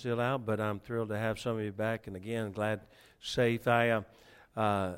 [0.00, 2.06] still out, but I'm thrilled to have some of you back.
[2.06, 2.80] And again, glad,
[3.20, 3.68] safe.
[3.68, 4.02] I
[4.56, 4.92] uh,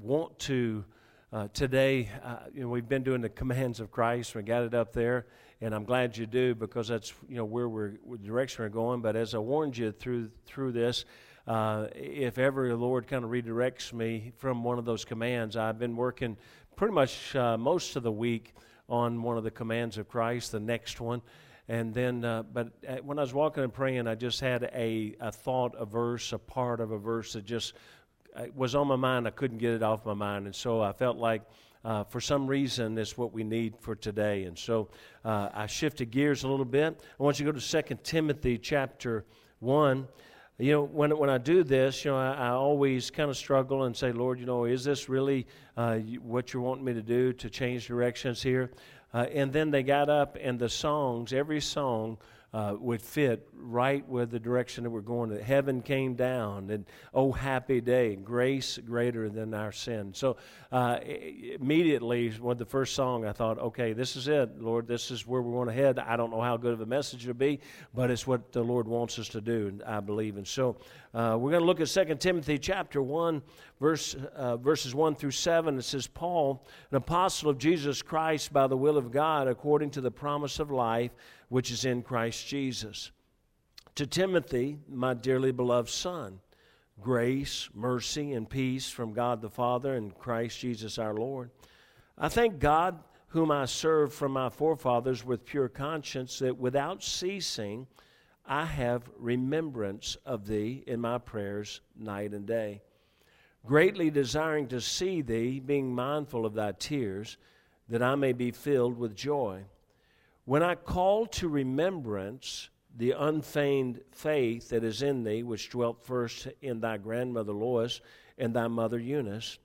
[0.00, 0.86] want to
[1.34, 2.08] uh, today.
[2.24, 4.34] Uh, you know, we've been doing the commands of Christ.
[4.34, 5.26] We got it up there,
[5.60, 9.02] and I'm glad you do because that's you know where we're the direction we're going.
[9.02, 11.04] But as I warned you through through this.
[11.46, 15.78] Uh, if ever the Lord kind of redirects me from one of those commands, I've
[15.78, 16.36] been working
[16.74, 18.54] pretty much uh, most of the week
[18.88, 21.22] on one of the commands of Christ, the next one.
[21.68, 25.16] And then, uh, but uh, when I was walking and praying, I just had a,
[25.20, 27.74] a thought, a verse, a part of a verse that just
[28.36, 29.26] uh, was on my mind.
[29.26, 30.46] I couldn't get it off my mind.
[30.46, 31.42] And so I felt like
[31.84, 34.44] uh, for some reason, it's what we need for today.
[34.44, 34.88] And so
[35.24, 37.00] uh, I shifted gears a little bit.
[37.18, 39.24] I want you to go to 2 Timothy chapter
[39.60, 40.06] 1.
[40.58, 43.84] You know, when, when I do this, you know, I, I always kind of struggle
[43.84, 47.32] and say, Lord, you know, is this really uh, what you're wanting me to do
[47.34, 48.70] to change directions here?
[49.16, 52.18] Uh, and then they got up, and the songs, every song,
[52.52, 55.30] uh, would fit right with the direction that we're going.
[55.30, 56.84] That heaven came down, and
[57.14, 60.12] oh happy day, grace greater than our sin.
[60.12, 60.36] So
[60.70, 64.86] uh, immediately, when the first song, I thought, okay, this is it, Lord.
[64.86, 65.98] This is where we're going to head.
[65.98, 67.60] I don't know how good of a message it'll be,
[67.94, 70.36] but it's what the Lord wants us to do, and I believe.
[70.36, 70.76] And so
[71.14, 73.42] uh, we're going to look at 2 Timothy chapter one,
[73.80, 75.78] verse uh, verses one through seven.
[75.78, 80.00] It says, Paul, an apostle of Jesus Christ by the will of God, according to
[80.00, 81.12] the promise of life
[81.48, 83.12] which is in Christ Jesus.
[83.94, 86.40] To Timothy, my dearly beloved son,
[87.00, 91.50] grace, mercy, and peace from God the Father and Christ Jesus our Lord.
[92.18, 92.98] I thank God,
[93.28, 97.86] whom I serve from my forefathers with pure conscience, that without ceasing
[98.46, 102.82] I have remembrance of thee in my prayers night and day,
[103.64, 107.38] greatly desiring to see thee, being mindful of thy tears,
[107.88, 109.64] that I may be filled with joy.
[110.44, 116.48] When I call to remembrance the unfeigned faith that is in thee, which dwelt first
[116.62, 118.00] in thy grandmother Lois
[118.38, 119.58] and thy mother Eunice,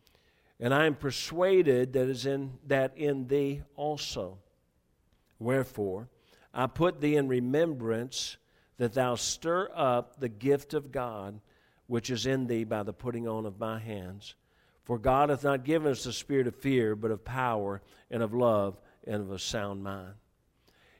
[0.59, 4.39] and I am persuaded that is in that in thee also.
[5.39, 6.09] Wherefore,
[6.53, 8.37] I put thee in remembrance
[8.81, 11.39] that thou stir up the gift of God
[11.85, 14.33] which is in thee by the putting on of my hands.
[14.85, 18.33] For God hath not given us the spirit of fear, but of power and of
[18.33, 20.15] love and of a sound mind.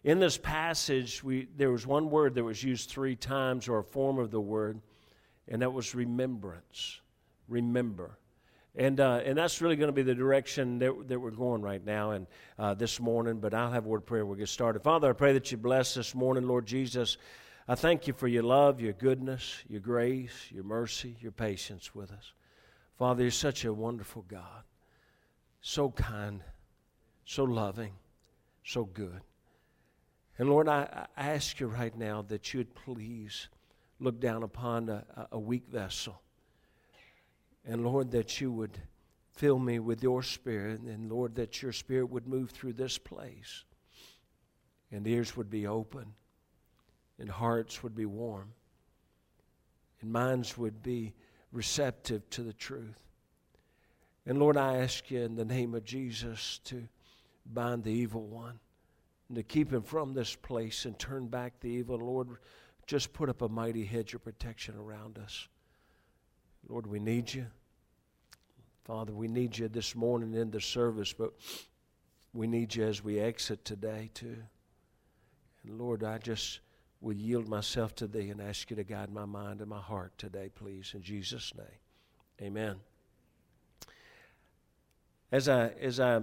[0.04, 3.84] In this passage, we, there was one word that was used three times, or a
[3.84, 4.80] form of the word,
[5.48, 7.02] and that was remembrance.
[7.48, 8.20] Remember.
[8.76, 11.84] And, uh, and that's really going to be the direction that, that we're going right
[11.84, 12.28] now and
[12.60, 13.40] uh, this morning.
[13.40, 14.24] But I'll have a word of prayer.
[14.24, 14.84] We'll get started.
[14.84, 17.18] Father, I pray that you bless this morning, Lord Jesus.
[17.68, 22.12] I thank you for your love, your goodness, your grace, your mercy, your patience with
[22.12, 22.34] us.
[22.98, 24.64] Father, you're such a wonderful God,
[25.62, 26.44] so kind,
[27.26, 27.94] so loving,
[28.64, 29.22] so good.
[30.38, 33.48] And Lord, I, I ask you right now that you'd please
[34.00, 36.22] look down upon a, a weak vessel.
[37.66, 38.80] And Lord, that you would
[39.34, 40.82] fill me with your spirit.
[40.82, 43.66] And Lord, that your spirit would move through this place.
[44.92, 46.14] And ears would be open.
[47.22, 48.52] And hearts would be warm.
[50.02, 51.14] And minds would be
[51.52, 53.00] receptive to the truth.
[54.26, 56.88] And Lord, I ask you in the name of Jesus to
[57.46, 58.60] bind the evil one
[59.30, 62.00] and to keep him from this place and turn back the evil.
[62.00, 62.38] Lord,
[62.88, 65.48] just put up a mighty hedge of protection around us.
[66.68, 67.46] Lord, we need you.
[68.84, 71.34] Father, we need you this morning in the service, but
[72.34, 74.38] we need you as we exit today, too.
[75.64, 76.62] And Lord, I just
[77.02, 80.18] will yield myself to thee and ask you to guide my mind and my heart
[80.18, 82.48] today, please, in Jesus' name.
[82.48, 82.76] Amen.
[85.32, 86.22] As I, as I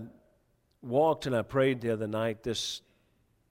[0.83, 2.83] walked and I prayed the other night, this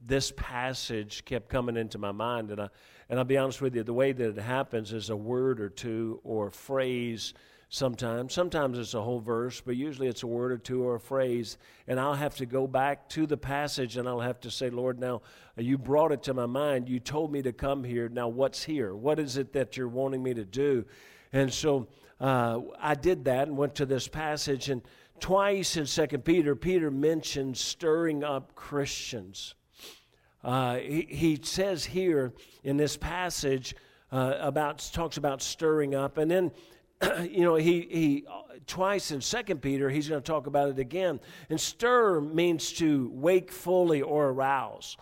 [0.06, 2.52] this passage kept coming into my mind.
[2.52, 2.70] And, I,
[3.10, 5.70] and I'll be honest with you, the way that it happens is a word or
[5.70, 7.34] two or a phrase
[7.69, 8.33] sometimes.
[8.33, 11.57] Sometimes it's a whole verse, but usually it's a word or two or a phrase.
[11.88, 15.00] And I'll have to go back to the passage and I'll have to say, Lord,
[15.00, 15.22] now
[15.57, 16.88] you brought it to my mind.
[16.88, 18.09] You told me to come here.
[18.09, 18.95] Now what's here?
[18.95, 20.85] What is it that you're wanting me to do?
[21.34, 21.87] And so
[22.19, 24.70] uh, I did that and went to this passage.
[24.70, 24.81] And
[25.20, 29.55] twice in Second Peter, Peter mentions stirring up Christians.
[30.43, 32.31] Uh, he, he, says here
[32.63, 33.75] in this passage
[34.11, 36.52] uh, about talks about stirring up, and then
[37.22, 38.26] you know he he
[38.66, 41.20] twice in Second Peter he's going to talk about it again.
[41.49, 44.97] And stir means to wake fully or arouse.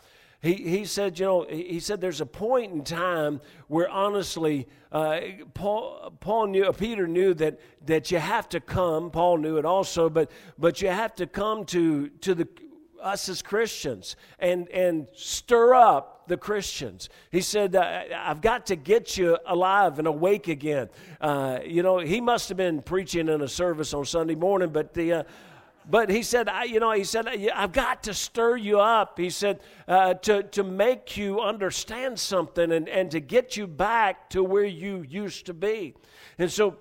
[0.45, 5.19] He, he said, you know, he said there's a point in time where honestly, uh,
[5.56, 9.09] Paul, Paul knew, Peter knew that, that you have to come.
[9.09, 12.47] Paul knew it also, but, but you have to come to, to the
[13.06, 17.07] us as Christians and, and stir up the Christians.
[17.31, 20.90] He said, I've got to get you alive and awake again.
[21.22, 24.94] Uh, you know, he must have been preaching in a service on Sunday morning, but
[24.94, 25.13] the.
[25.13, 25.24] Uh,
[25.88, 29.19] but he said, I, you know, he said, I've got to stir you up.
[29.19, 34.31] He said, uh, to, to make you understand something and, and to get you back
[34.31, 35.94] to where you used to be.
[36.40, 36.78] And so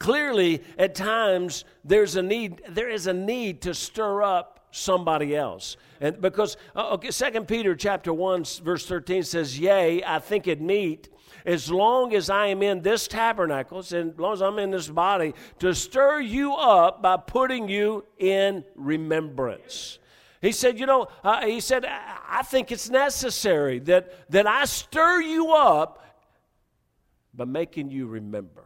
[0.00, 5.76] clearly, at times, there's a need, there is a need to stir up somebody else.
[6.00, 10.60] And because uh, okay, 2 Peter chapter 1, verse 13 says, Yea, I think it
[10.60, 11.08] meet
[11.44, 15.34] as long as I am in this tabernacle, as long as I'm in this body,
[15.60, 19.98] to stir you up by putting you in remembrance.
[20.40, 25.20] He said, You know, uh, he said, I think it's necessary that, that I stir
[25.20, 26.04] you up
[27.34, 28.64] by making you remember.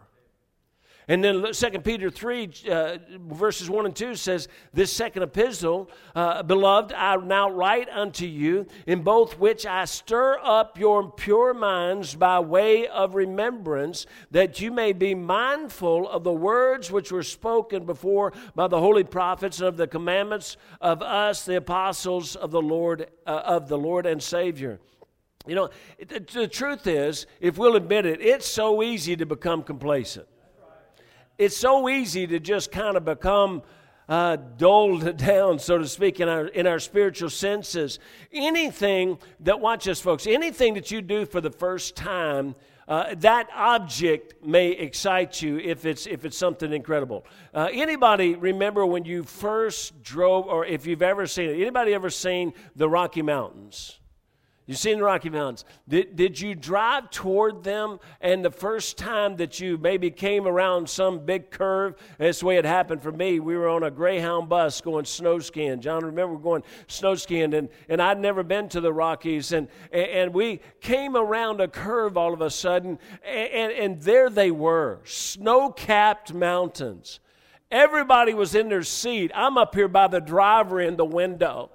[1.09, 2.99] And then 2 Peter 3, uh,
[3.29, 8.67] verses 1 and 2 says, This second epistle, uh, beloved, I now write unto you,
[8.89, 14.73] in both which I stir up your pure minds by way of remembrance, that you
[14.73, 19.69] may be mindful of the words which were spoken before by the holy prophets and
[19.69, 24.21] of the commandments of us, the apostles of the Lord, uh, of the Lord and
[24.21, 24.81] Savior.
[25.47, 25.71] You know,
[26.05, 30.27] the, the truth is, if we'll admit it, it's so easy to become complacent
[31.39, 33.63] it's so easy to just kind of become
[34.09, 37.99] uh, dulled down, so to speak, in our, in our spiritual senses.
[38.33, 42.55] Anything that, watch this, folks, anything that you do for the first time,
[42.89, 47.27] uh, that object may excite you if it's, if it's something incredible.
[47.53, 52.11] Uh, anybody remember when you first drove, or if you've ever seen it, anybody ever
[52.11, 53.99] seen the Rocky Mountains?
[54.67, 55.65] You've seen the Rocky Mountains.
[55.89, 60.91] Did, did you drive toward them and the first time that you maybe came around
[60.91, 61.95] some big curve?
[62.19, 63.39] That's the way it happened for me.
[63.39, 65.81] We were on a Greyhound bus going snow skiing.
[65.81, 69.53] John, remember we're going snow skiing, and, and I'd never been to the Rockies.
[69.53, 74.29] And, and we came around a curve all of a sudden, and, and, and there
[74.29, 77.21] they were snow capped mountains.
[77.71, 79.31] Everybody was in their seat.
[79.33, 81.71] I'm up here by the driver in the window.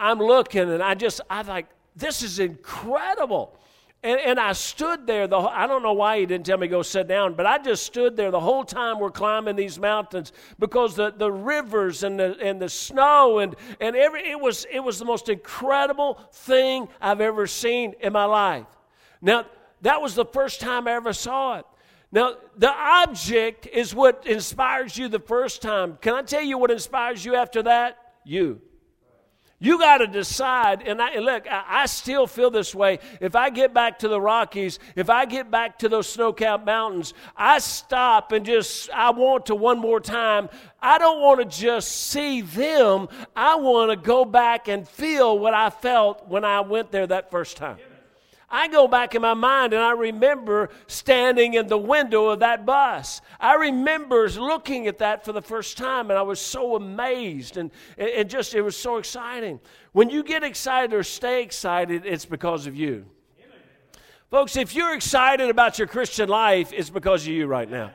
[0.00, 3.56] I'm looking and I just, I like, this is incredible.
[4.02, 6.80] And, and I stood there, the, I don't know why he didn't tell me go
[6.80, 10.96] sit down, but I just stood there the whole time we're climbing these mountains because
[10.96, 14.98] the, the rivers and the, and the snow and, and every, it, was, it was
[14.98, 18.66] the most incredible thing I've ever seen in my life.
[19.20, 19.44] Now,
[19.82, 21.66] that was the first time I ever saw it.
[22.10, 25.98] Now, the object is what inspires you the first time.
[26.00, 27.98] Can I tell you what inspires you after that?
[28.24, 28.62] You.
[29.62, 32.98] You got to decide, and, I, look, I, I, still feel this way.
[33.20, 37.12] If I get back to the Rockies, if I get back to those snow-capped mountains,
[37.36, 40.48] I stop and just, I want to one more time.
[40.80, 43.08] I don't want to just see them.
[43.36, 47.30] I want to go back and feel what I felt when I went there that
[47.30, 47.76] first time.
[48.50, 52.66] I go back in my mind and I remember standing in the window of that
[52.66, 53.20] bus.
[53.38, 57.70] I remember looking at that for the first time and I was so amazed and,
[57.96, 59.60] and just, it was so exciting.
[59.92, 63.06] When you get excited or stay excited, it's because of you.
[64.30, 67.92] Folks, if you're excited about your Christian life, it's because of you right now.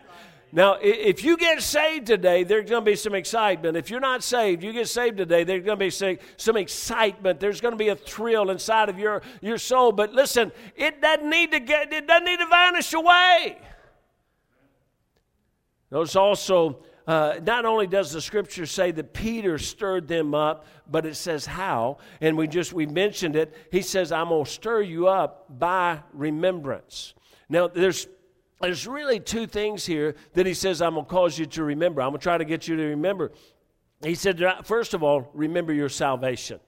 [0.55, 3.75] Now, if you get saved today, there's going to be some excitement.
[3.75, 7.41] If you're not saved, you get saved today, there's going to be some excitement.
[7.41, 9.91] There's going to be a thrill inside of your, your soul.
[9.91, 13.57] But listen, it doesn't need to get it doesn't need to vanish away.
[15.91, 21.05] Notice also, uh, not only does the scripture say that Peter stirred them up, but
[21.05, 21.97] it says how.
[22.21, 23.53] And we just we mentioned it.
[23.73, 27.13] He says, I'm gonna stir you up by remembrance.
[27.49, 28.07] Now, there's
[28.61, 32.01] there's really two things here that he says, I'm going to cause you to remember.
[32.01, 33.31] I'm going to try to get you to remember.
[34.03, 36.59] He said, first of all, remember your salvation.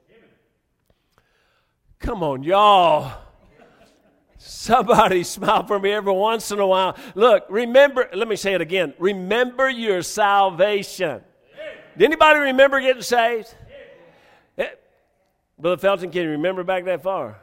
[2.00, 3.22] Come on, y'all.
[4.38, 6.96] Somebody smile for me every once in a while.
[7.16, 8.94] Look, remember, let me say it again.
[9.00, 11.22] Remember your salvation.
[11.98, 13.56] Did anybody remember getting saved?
[14.58, 14.68] Eh,
[15.58, 17.40] Brother Felton, can you remember back that far?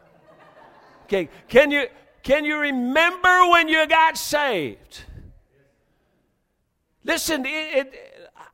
[1.04, 1.86] Okay, can you
[2.24, 5.04] can you remember when you got saved?
[7.04, 7.94] Listen, it, it,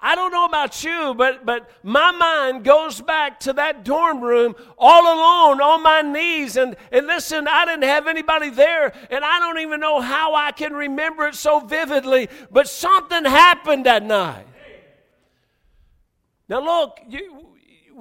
[0.01, 4.57] I don't know about you, but, but my mind goes back to that dorm room
[4.77, 6.57] all alone on my knees.
[6.57, 10.51] And, and listen, I didn't have anybody there, and I don't even know how I
[10.51, 14.47] can remember it so vividly, but something happened that night.
[16.49, 17.40] Now, look, you,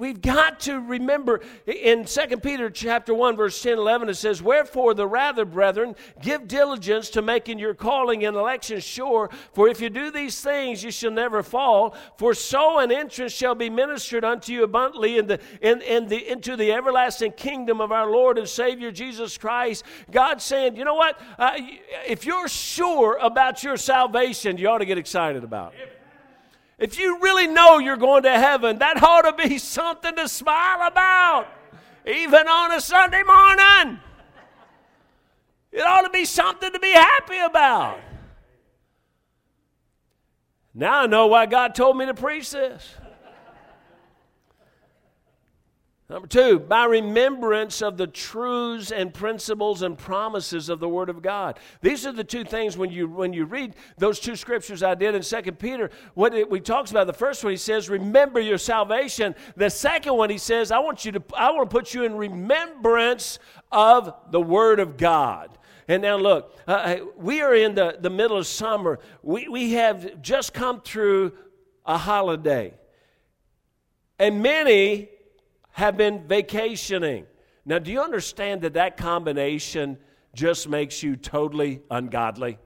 [0.00, 4.94] we've got to remember in 2 Peter chapter 1 verse 10 11 it says wherefore
[4.94, 9.30] the rather brethren give diligence to making your calling and election sure.
[9.52, 11.94] For if you do these things you shall never fall.
[12.16, 16.30] For so an entrance shall be ministered unto you abundantly in the in, in the
[16.30, 19.84] into the everlasting kingdom of our Lord and Savior Jesus Christ.
[20.10, 21.20] God saying you know what?
[21.38, 21.52] Uh,
[22.08, 25.99] if you're sure about your salvation you ought to get excited about it
[26.80, 30.88] if you really know you're going to heaven, that ought to be something to smile
[30.88, 31.46] about,
[32.06, 34.00] even on a Sunday morning.
[35.70, 38.00] It ought to be something to be happy about.
[40.72, 42.94] Now I know why God told me to preach this.
[46.10, 51.22] Number two, by remembrance of the truths and principles and promises of the Word of
[51.22, 51.60] God.
[51.82, 55.14] These are the two things when you when you read those two scriptures I did
[55.14, 55.88] in Second Peter.
[56.14, 60.16] What it, we talks about the first one, he says, "Remember your salvation." The second
[60.16, 63.38] one, he says, "I want you to I want to put you in remembrance
[63.70, 68.36] of the Word of God." And now look, uh, we are in the, the middle
[68.36, 68.98] of summer.
[69.22, 71.34] We, we have just come through
[71.86, 72.74] a holiday.
[74.18, 75.08] And many
[75.72, 77.26] have been vacationing.
[77.64, 79.98] Now, do you understand that that combination
[80.34, 82.58] just makes you totally ungodly?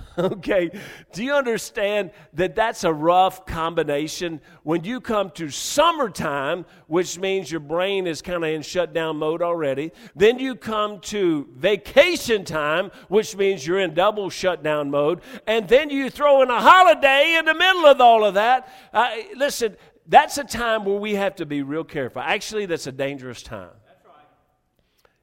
[0.18, 0.70] okay,
[1.12, 4.40] do you understand that that's a rough combination?
[4.62, 9.42] When you come to summertime, which means your brain is kind of in shutdown mode
[9.42, 15.68] already, then you come to vacation time, which means you're in double shutdown mode, and
[15.68, 18.68] then you throw in a holiday in the middle of all of that.
[18.92, 19.76] Uh, listen,
[20.06, 22.22] that's a time where we have to be real careful.
[22.22, 23.70] Actually, that's a dangerous time.
[24.04, 24.24] Right.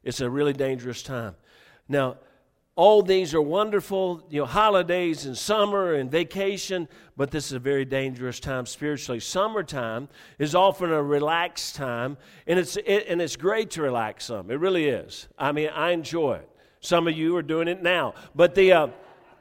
[0.04, 1.36] It's a really dangerous time.
[1.88, 2.18] Now,
[2.80, 7.60] all these are wonderful, you know, holidays and summer and vacation, but this is a
[7.60, 9.20] very dangerous time spiritually.
[9.20, 10.08] Summertime
[10.38, 12.16] is often a relaxed time,
[12.48, 14.50] and it's it, and it's great to relax some.
[14.50, 15.28] It really is.
[15.38, 16.50] I mean, I enjoy it.
[16.80, 18.88] Some of you are doing it now, but the uh,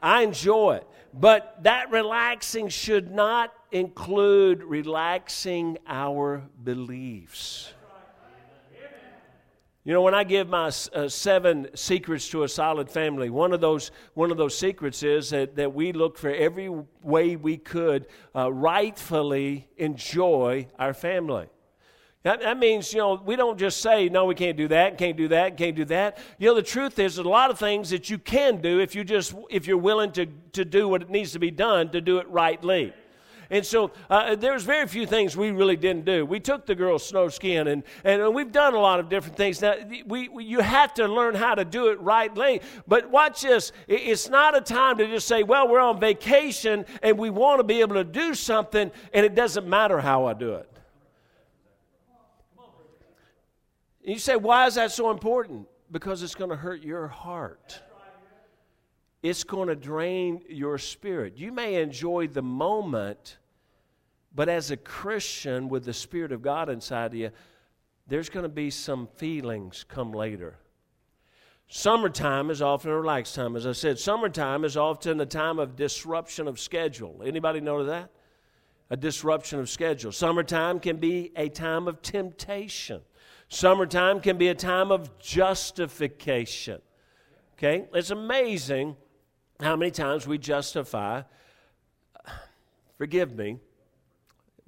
[0.03, 0.87] I enjoy it.
[1.13, 7.73] But that relaxing should not include relaxing our beliefs.
[9.85, 13.61] You know, when I give my uh, seven secrets to a solid family, one of
[13.61, 16.69] those, one of those secrets is that, that we look for every
[17.01, 21.47] way we could uh, rightfully enjoy our family.
[22.23, 25.15] That, that, means, you know, we don't just say, no, we can't do that, can't
[25.15, 26.17] do that, can't do that.
[26.37, 28.93] You know, the truth is, there's a lot of things that you can do if
[28.93, 32.17] you just, if you're willing to, to do what needs to be done to do
[32.17, 32.93] it rightly.
[33.51, 36.25] And so uh, there's very few things we really didn't do.
[36.25, 39.61] We took the girls snow skiing, and, and we've done a lot of different things.
[39.61, 39.75] Now,
[40.05, 42.61] we, we, you have to learn how to do it rightly.
[42.87, 47.17] But watch this it's not a time to just say, well, we're on vacation and
[47.17, 50.53] we want to be able to do something, and it doesn't matter how I do
[50.55, 50.69] it.
[54.03, 55.67] You say, why is that so important?
[55.91, 57.81] Because it's going to hurt your heart.
[59.21, 61.37] It's going to drain your spirit.
[61.37, 63.37] You may enjoy the moment,
[64.33, 67.31] but as a Christian with the Spirit of God inside of you,
[68.07, 70.57] there's going to be some feelings come later.
[71.67, 73.55] Summertime is often a relaxed time.
[73.55, 77.21] As I said, summertime is often a time of disruption of schedule.
[77.23, 78.09] Anybody know that?
[78.89, 80.11] A disruption of schedule.
[80.11, 83.01] Summertime can be a time of temptation.
[83.49, 86.81] Summertime can be a time of justification.
[87.55, 87.85] Okay?
[87.93, 88.95] It's amazing
[89.59, 91.23] how many times we justify,
[92.97, 93.59] forgive me,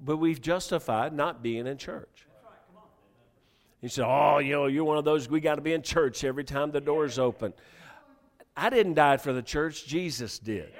[0.00, 2.26] but we've justified not being in church.
[3.80, 6.24] He said, Oh, you know, you're one of those, we got to be in church
[6.24, 7.52] every time the door's open.
[8.56, 10.72] I didn't die for the church, Jesus did.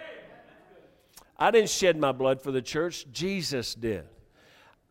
[1.38, 4.04] I didn't shed my blood for the church, Jesus did.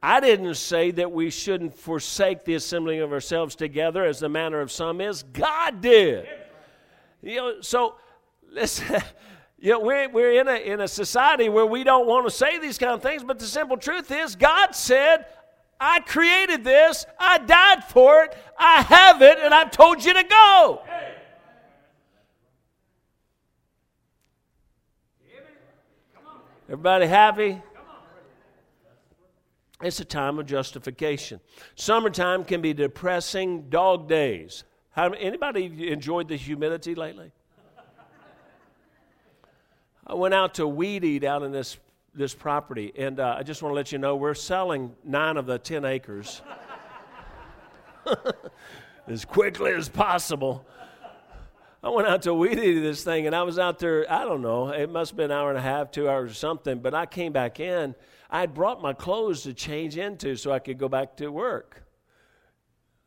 [0.03, 4.59] I didn't say that we shouldn't forsake the assembling of ourselves together as the manner
[4.59, 5.23] of some is.
[5.23, 6.27] God did.
[7.21, 7.95] You know, so
[8.51, 9.01] listen,
[9.57, 12.59] you know, we're, we're in, a, in a society where we don't want to say
[12.59, 15.25] these kind of things, but the simple truth is God said,
[15.79, 20.23] I created this, I died for it, I have it, and I've told you to
[20.23, 20.81] go.
[26.65, 27.61] Everybody happy?
[29.83, 31.39] It's a time of justification.
[31.75, 34.63] Summertime can be depressing dog days.
[34.91, 37.31] How, anybody enjoyed the humidity lately?
[40.05, 41.77] I went out to weed eat out in this,
[42.13, 45.45] this property, and uh, I just want to let you know we're selling nine of
[45.45, 46.41] the 10 acres
[49.07, 50.65] as quickly as possible.
[51.83, 54.41] I went out to weed eat this thing, and I was out there, I don't
[54.41, 56.95] know, it must have been an hour and a half, two hours or something, but
[56.95, 57.93] I came back in.
[58.29, 61.83] I had brought my clothes to change into so I could go back to work.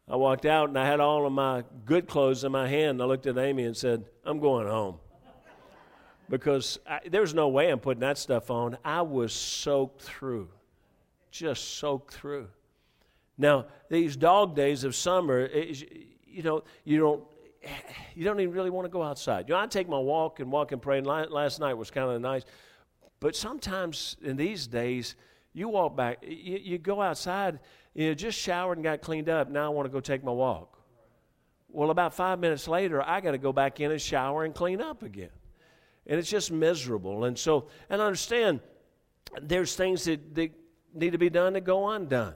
[0.06, 3.00] I walked out and I had all of my good clothes in my hand.
[3.00, 4.98] I looked at Amy and said, I'm going home.
[6.28, 8.78] Because I, there's no way I'm putting that stuff on.
[8.84, 10.48] I was soaked through,
[11.30, 12.48] just soaked through.
[13.36, 15.90] Now, these dog days of summer, it,
[16.26, 17.24] you know, you don't,
[18.14, 19.48] you don't even really want to go outside.
[19.48, 20.98] You know, I take my walk and walk and pray.
[20.98, 22.44] And last night was kind of nice,
[23.20, 25.16] but sometimes in these days,
[25.52, 27.60] you walk back, you, you go outside,
[27.94, 29.50] you know, just showered and got cleaned up.
[29.50, 30.78] Now I want to go take my walk.
[31.68, 34.80] Well, about five minutes later, I got to go back in and shower and clean
[34.80, 35.30] up again.
[36.06, 37.24] And it's just miserable.
[37.24, 38.60] And so, and understand,
[39.40, 40.50] there's things that, that
[40.94, 42.34] need to be done that go undone.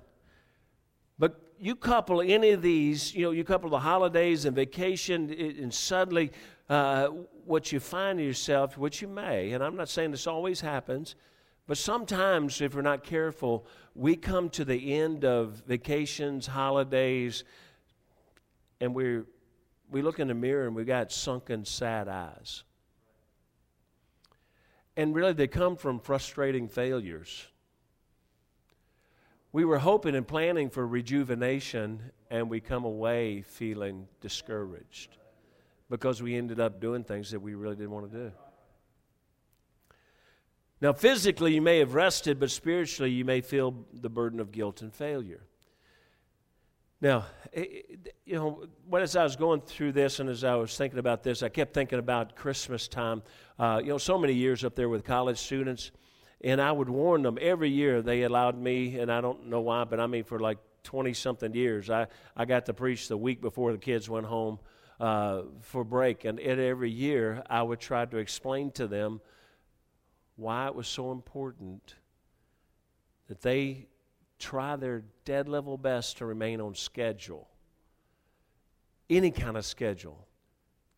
[1.19, 5.73] But you couple any of these, you know, you couple the holidays and vacation, and
[5.73, 6.33] suddenly
[6.69, 7.09] uh,
[7.45, 11.15] what you find yourself, which you may, and I'm not saying this always happens,
[11.67, 17.45] but sometimes if we're not careful, we come to the end of vacations, holidays,
[18.81, 19.27] and we're,
[19.91, 22.65] we look in the mirror and we got sunken, sad eyes.
[24.99, 27.47] And really, they come from frustrating failures
[29.53, 35.17] we were hoping and planning for rejuvenation, and we come away feeling discouraged
[35.89, 38.33] because we ended up doing things that we really didn't want to do.
[40.81, 44.83] Now, physically, you may have rested, but spiritually, you may feel the burden of guilt
[44.83, 45.41] and failure.
[47.01, 48.67] Now, you know,
[48.99, 51.73] as I was going through this and as I was thinking about this, I kept
[51.73, 53.23] thinking about Christmas time.
[53.57, 55.93] Uh, you know, so many years up there with college students.
[56.43, 58.03] And I would warn them every year.
[58.03, 61.55] They allowed me, and I don't know why, but I mean, for like 20 something
[61.55, 64.59] years, I, I got to preach the week before the kids went home
[64.99, 66.25] uh, for break.
[66.25, 69.21] And every year, I would try to explain to them
[70.35, 71.95] why it was so important
[73.29, 73.87] that they
[74.39, 77.49] try their dead level best to remain on schedule,
[79.11, 80.27] any kind of schedule,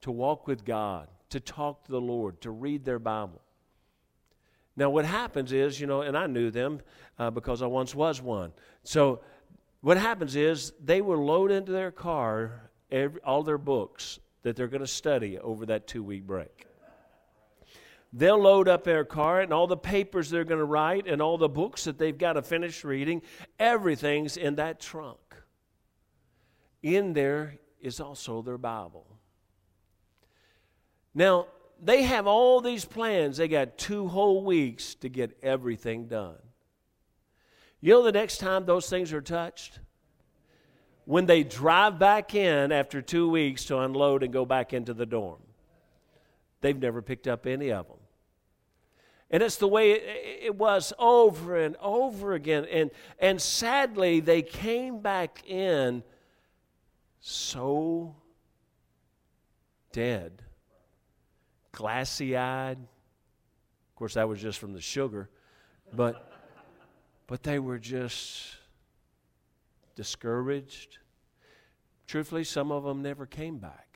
[0.02, 3.40] to walk with God, to talk to the Lord, to read their Bible.
[4.76, 6.80] Now, what happens is, you know, and I knew them
[7.18, 8.52] uh, because I once was one.
[8.82, 9.20] So,
[9.82, 14.68] what happens is they will load into their car every, all their books that they're
[14.68, 16.66] going to study over that two week break.
[18.12, 21.38] They'll load up their car and all the papers they're going to write and all
[21.38, 23.22] the books that they've got to finish reading.
[23.58, 25.18] Everything's in that trunk.
[26.82, 29.06] In there is also their Bible.
[31.14, 31.46] Now,
[31.82, 33.36] they have all these plans.
[33.36, 36.36] They got two whole weeks to get everything done.
[37.80, 39.78] You know the next time those things are touched?
[41.04, 45.06] When they drive back in after two weeks to unload and go back into the
[45.06, 45.40] dorm.
[46.60, 47.99] They've never picked up any of them.
[49.30, 52.66] And it's the way it, was over and over again.
[52.70, 52.90] And,
[53.20, 56.02] and sadly, they came back in
[57.20, 58.16] so
[59.92, 60.42] dead
[61.72, 62.78] glassy eyed.
[62.78, 65.28] Of course, that was just from the sugar,
[65.92, 66.32] but,
[67.26, 68.56] but they were just
[69.94, 70.98] discouraged.
[72.06, 73.89] Truthfully, some of them never came back.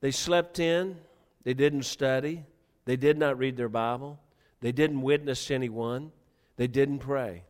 [0.00, 0.96] They slept in,
[1.44, 2.44] they didn't study,
[2.84, 4.18] they did not read their Bible,
[4.60, 6.12] they didn't witness anyone,
[6.56, 7.44] they didn't pray.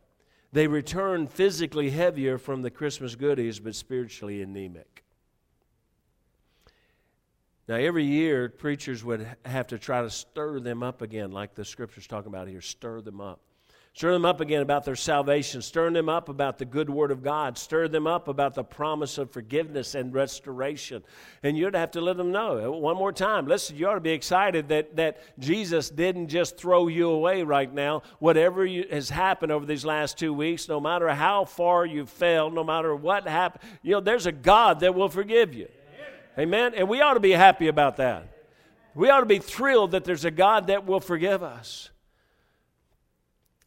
[0.53, 5.03] They returned physically heavier from the Christmas goodies, but spiritually anemic.
[7.67, 11.65] Now, every year, preachers would have to try to stir them up again, like the
[11.65, 13.41] scripture's talking about here stir them up.
[13.97, 17.23] Stir them up again about their salvation, stir them up about the good word of
[17.23, 21.03] God, stir them up about the promise of forgiveness and restoration.
[21.41, 23.47] And you'd have to let them know uh, one more time.
[23.47, 27.73] Listen, you ought to be excited that, that Jesus didn't just throw you away right
[27.73, 28.03] now.
[28.19, 32.51] Whatever you, has happened over these last two weeks, no matter how far you fell,
[32.51, 35.69] no matter what happened, you know, there's a God that will forgive you.
[36.37, 36.75] Amen?
[36.75, 38.27] And we ought to be happy about that.
[38.93, 41.89] We ought to be thrilled that there's a God that will forgive us.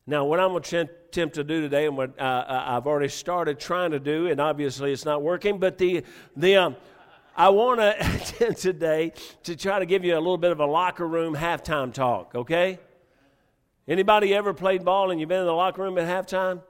[0.07, 3.09] Now, what I'm going to attempt to do today, and what uh, uh, I've already
[3.09, 6.05] started trying to do, and obviously it's not working, but the,
[6.37, 6.77] the, um,
[7.37, 9.13] I want to attempt today
[9.45, 12.79] to try to give you a little bit of a locker room halftime talk, okay?
[13.87, 16.63] Anybody ever played ball and you've been in the locker room at halftime?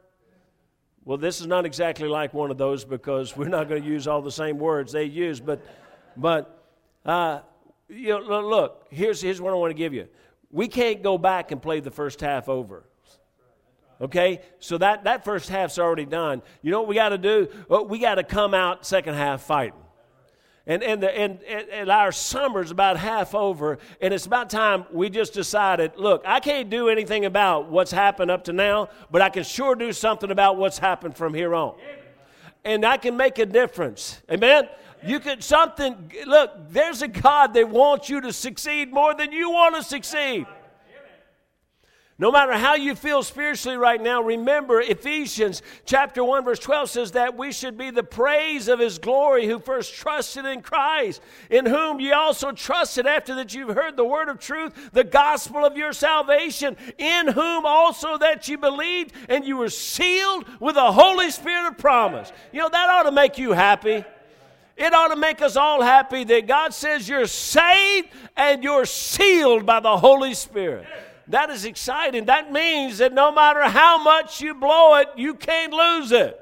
[1.05, 4.07] Well, this is not exactly like one of those because we're not going to use
[4.07, 5.61] all the same words they use, but
[6.17, 6.65] but
[7.05, 7.41] uh,
[7.89, 10.09] you know, look, here's, here's what I want to give you.
[10.51, 12.85] We can't go back and play the first half over.
[14.01, 14.41] Okay?
[14.59, 16.43] So that, that first half's already done.
[16.63, 17.49] You know what we got to do?
[17.69, 19.79] Well, we got to come out second half fighting.
[20.67, 25.11] And, and, the, and, and our summer's about half over, and it's about time we
[25.11, 29.31] just decided look, I can't do anything about what's happened up to now, but I
[29.31, 31.77] can sure do something about what's happened from here on.
[32.65, 34.21] And I can make a difference.
[34.31, 34.69] Amen?
[35.03, 39.51] You can something, look, there's a God that wants you to succeed more than you
[39.51, 40.47] want to succeed.
[42.21, 47.13] No matter how you feel spiritually right now, remember Ephesians chapter 1 verse 12 says
[47.13, 51.65] that we should be the praise of his glory who first trusted in Christ, in
[51.65, 55.79] whom ye also trusted after that you've heard the word of truth, the gospel of
[55.79, 61.31] your salvation, in whom also that you believed and you were sealed with the Holy
[61.31, 62.31] Spirit of promise.
[62.53, 64.05] You know, that ought to make you happy.
[64.77, 69.65] It ought to make us all happy that God says you're saved and you're sealed
[69.65, 70.87] by the Holy Spirit.
[71.31, 72.27] That is exciting.
[72.27, 76.37] That means that no matter how much you blow it, you can't lose it.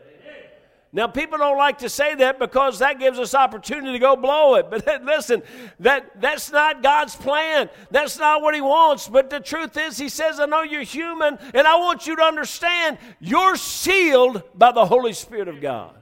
[0.90, 4.54] Now, people don't like to say that because that gives us opportunity to go blow
[4.54, 4.70] it.
[4.70, 5.42] But listen,
[5.80, 7.68] that, that's not God's plan.
[7.90, 9.06] That's not what He wants.
[9.06, 12.22] But the truth is, He says, I know you're human, and I want you to
[12.22, 15.97] understand you're sealed by the Holy Spirit of God.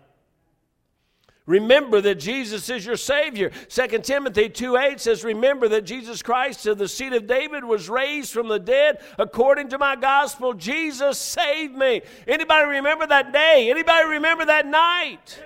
[1.46, 3.50] Remember that Jesus is your Savior.
[3.68, 7.88] 2 Timothy 2 8 says, Remember that Jesus Christ of the seed of David was
[7.88, 10.54] raised from the dead according to my gospel.
[10.54, 12.02] Jesus saved me.
[12.26, 13.70] Anybody remember that day?
[13.70, 15.40] Anybody remember that night?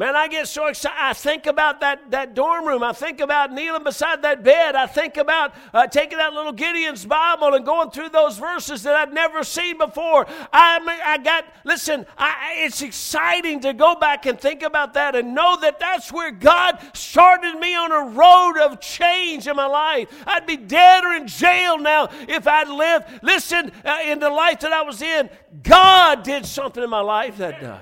[0.00, 0.96] Man, I get so excited.
[0.98, 2.82] I think about that, that dorm room.
[2.82, 4.74] I think about kneeling beside that bed.
[4.74, 8.96] I think about uh, taking that little Gideon's Bible and going through those verses that
[8.96, 10.26] I'd never seen before.
[10.54, 15.34] I, I got, listen, I, it's exciting to go back and think about that and
[15.34, 20.08] know that that's where God started me on a road of change in my life.
[20.26, 24.60] I'd be dead or in jail now if I'd lived, listen, uh, in the life
[24.60, 25.28] that I was in.
[25.62, 27.80] God did something in my life that day.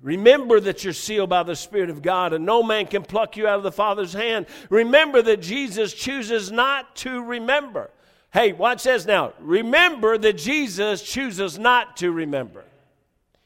[0.00, 3.46] Remember that you're sealed by the Spirit of God and no man can pluck you
[3.46, 4.46] out of the Father's hand.
[4.70, 7.90] Remember that Jesus chooses not to remember.
[8.32, 9.32] Hey, watch this now.
[9.40, 12.64] Remember that Jesus chooses not to remember.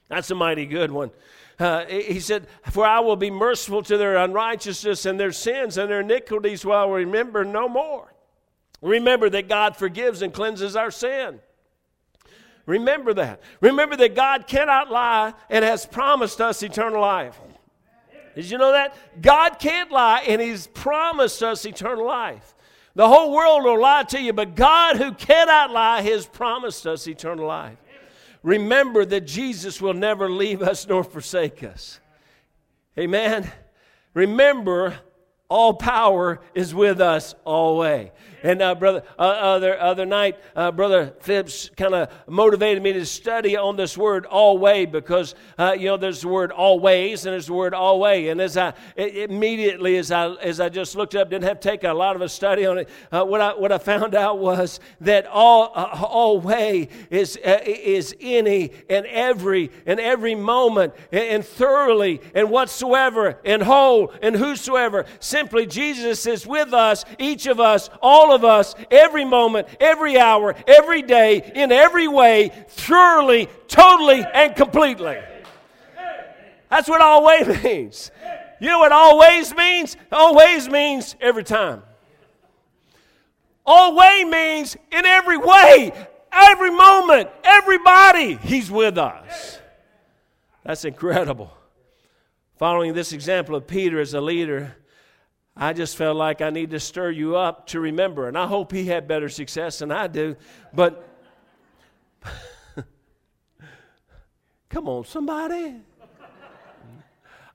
[0.08, 1.10] That's a mighty good one.
[1.58, 5.90] Uh, he said, For I will be merciful to their unrighteousness and their sins and
[5.90, 8.12] their iniquities while we remember no more.
[8.80, 11.40] Remember that God forgives and cleanses our sin.
[12.68, 13.40] Remember that.
[13.62, 17.40] Remember that God cannot lie and has promised us eternal life.
[18.34, 18.94] Did you know that?
[19.22, 22.54] God can't lie and He's promised us eternal life.
[22.94, 27.08] The whole world will lie to you, but God, who cannot lie, has promised us
[27.08, 27.78] eternal life.
[28.42, 32.00] Remember that Jesus will never leave us nor forsake us.
[32.98, 33.50] Amen.
[34.12, 34.98] Remember,
[35.48, 38.10] all power is with us always.
[38.42, 43.04] And uh, brother, uh, other other night, uh, brother Phipps kind of motivated me to
[43.04, 47.46] study on this word "always" because uh, you know there's the word "always" and there's
[47.46, 51.48] the word "always." And as I immediately as I as I just looked up, didn't
[51.48, 52.88] have to take a lot of a study on it.
[53.10, 58.70] Uh, what I what I found out was that all uh, "always" is is any
[58.88, 65.06] and every and every moment and, and thoroughly and whatsoever and whole and whosoever.
[65.38, 70.56] Simply, Jesus is with us, each of us, all of us, every moment, every hour,
[70.66, 75.16] every day, in every way, thoroughly, totally, and completely.
[76.68, 78.10] That's what always means.
[78.60, 79.96] You know what always means?
[80.10, 81.84] Always means every time.
[83.64, 85.92] Always means in every way,
[86.32, 89.60] every moment, everybody, He's with us.
[90.64, 91.52] That's incredible.
[92.56, 94.74] Following this example of Peter as a leader,
[95.60, 98.28] I just felt like I need to stir you up to remember.
[98.28, 100.36] And I hope he had better success than I do.
[100.72, 101.04] But
[104.70, 105.74] come on, somebody.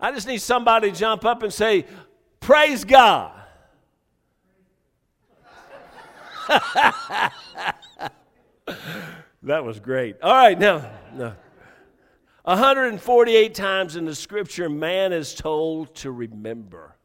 [0.01, 1.85] I just need somebody to jump up and say,
[2.41, 3.31] Praise God.
[9.43, 10.17] that was great.
[10.21, 11.33] All right, now, no.
[12.43, 16.97] 148 times in the scripture, man is told to remember.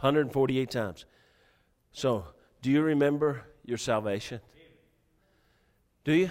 [0.00, 1.06] 148 times.
[1.90, 2.24] So,
[2.62, 4.40] do you remember your salvation?
[6.04, 6.30] Do you?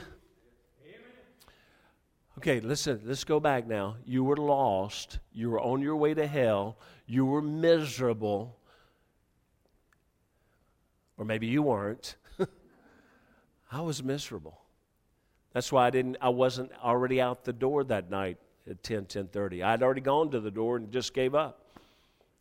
[2.37, 3.97] Okay, listen, let's go back now.
[4.05, 5.19] You were lost.
[5.33, 6.77] You were on your way to hell.
[7.07, 8.57] You were miserable.
[11.17, 12.15] Or maybe you weren't.
[13.71, 14.61] I was miserable.
[15.51, 18.37] That's why I didn't I wasn't already out the door that night
[18.69, 19.63] at 10 10:30.
[19.63, 21.66] I'd already gone to the door and just gave up.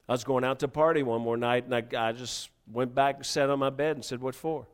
[0.09, 3.17] I was going out to party one more night, and I, I just went back
[3.17, 4.67] and sat on my bed and said, What for?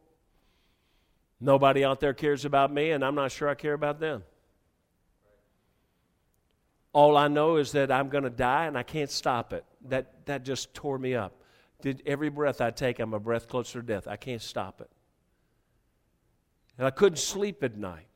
[1.40, 4.22] Nobody out there cares about me, and I'm not sure I care about them.
[6.92, 9.64] All I know is that I'm going to die and I can't stop it.
[9.88, 11.32] That, that just tore me up.
[11.80, 14.06] Did, every breath I take, I'm a breath closer to death.
[14.06, 14.90] I can't stop it.
[16.76, 18.06] And I couldn't sleep at night.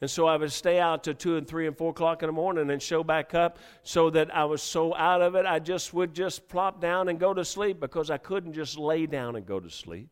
[0.00, 2.32] And so I would stay out to two and three and four o'clock in the
[2.32, 5.92] morning and show back up so that I was so out of it, I just
[5.92, 9.44] would just plop down and go to sleep because I couldn't just lay down and
[9.44, 10.08] go to sleep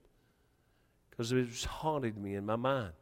[1.11, 2.93] because it was haunting me in my mind.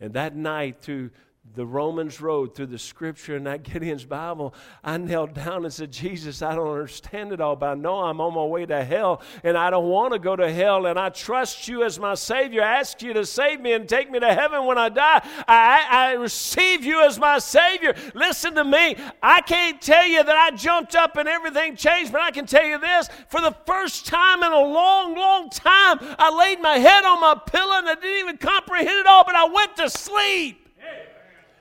[0.00, 1.10] And that night, through
[1.52, 5.92] the Romans road through the scripture and that Gideon's Bible, I knelt down and said,
[5.92, 9.22] Jesus, I don't understand it all, but I know I'm on my way to hell
[9.42, 12.62] and I don't want to go to hell and I trust you as my Savior.
[12.62, 15.20] I ask you to save me and take me to heaven when I die.
[15.46, 17.94] I, I receive you as my Savior.
[18.14, 18.96] Listen to me.
[19.22, 22.64] I can't tell you that I jumped up and everything changed, but I can tell
[22.64, 23.08] you this.
[23.28, 27.34] For the first time in a long, long time, I laid my head on my
[27.46, 30.63] pillow and I didn't even comprehend it all, but I went to sleep.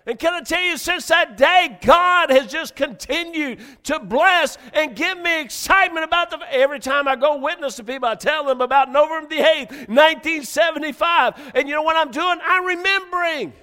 [0.06, 4.96] And can I tell you, since that day, God has just continued to bless and
[4.96, 6.40] give me excitement about the.
[6.52, 11.54] Every time I go witness to people, I tell them about November the 8th, 1975.
[11.56, 12.38] And you know what I'm doing?
[12.44, 13.54] I'm remembering.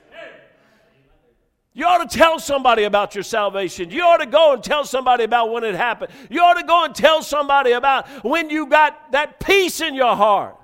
[1.72, 3.90] You ought to tell somebody about your salvation.
[3.90, 6.10] You ought to go and tell somebody about when it happened.
[6.28, 10.16] You ought to go and tell somebody about when you got that peace in your
[10.16, 10.59] heart.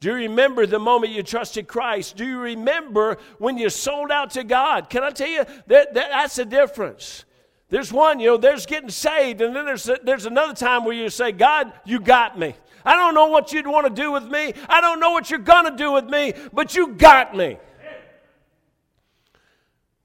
[0.00, 2.16] Do you remember the moment you trusted Christ?
[2.16, 4.88] Do you remember when you sold out to God?
[4.90, 7.24] Can I tell you that, that that's the difference?
[7.68, 11.10] There's one, you know, there's getting saved, and then there's, there's another time where you
[11.10, 12.54] say, God, you got me.
[12.84, 14.54] I don't know what you'd want to do with me.
[14.68, 17.58] I don't know what you're going to do with me, but you got me.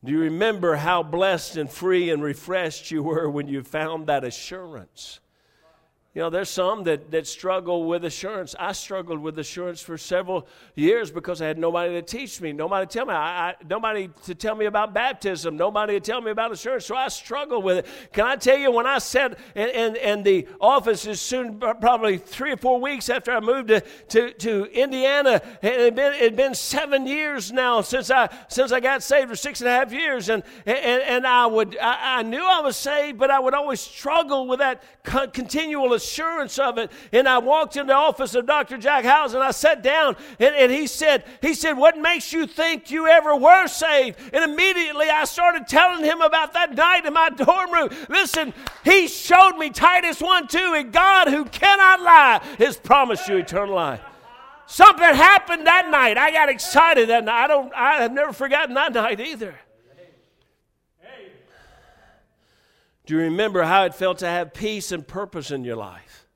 [0.03, 4.25] Do you remember how blessed and free and refreshed you were when you found that
[4.25, 5.21] assurance?
[6.15, 8.53] You know, there's some that, that struggle with assurance.
[8.59, 12.85] I struggled with assurance for several years because I had nobody to teach me, nobody
[12.85, 16.29] to tell me, I, I, nobody to tell me about baptism, nobody to tell me
[16.29, 16.85] about assurance.
[16.85, 17.87] So I struggled with it.
[18.13, 22.51] Can I tell you, when I sat in, in, the office, is soon probably three
[22.51, 26.35] or four weeks after I moved to, to, to Indiana, it had been, it had
[26.35, 29.91] been seven years now since I since I got saved, for six and a half
[29.91, 33.55] years, and and, and I would I, I knew I was saved, but I would
[33.55, 34.83] always struggle with that
[35.33, 36.02] continual assurance
[36.59, 36.91] of it.
[37.11, 38.77] And I walked in the office of Dr.
[38.77, 42.47] Jack Hyles and I sat down and, and he said, he said, what makes you
[42.47, 44.19] think you ever were saved?
[44.33, 47.89] And immediately I started telling him about that night in my dorm room.
[48.09, 53.37] Listen, he showed me Titus 1 2, and God who cannot lie has promised you
[53.37, 54.01] eternal life.
[54.65, 56.17] Something happened that night.
[56.17, 57.43] I got excited that night.
[57.43, 59.55] I don't I have never forgotten that night either.
[63.05, 66.27] Do you remember how it felt to have peace and purpose in your life?